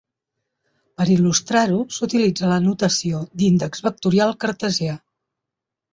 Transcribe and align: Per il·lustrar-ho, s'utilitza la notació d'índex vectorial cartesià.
Per 1.01 1.05
il·lustrar-ho, 1.15 1.77
s'utilitza 1.99 2.49
la 2.53 2.59
notació 2.69 3.23
d'índex 3.43 3.87
vectorial 3.89 4.37
cartesià. 4.45 4.97